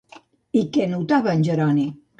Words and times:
I 0.61 0.63
què 0.79 0.89
notava, 0.95 1.37
en 1.39 1.47
Jeroni? 1.51 1.89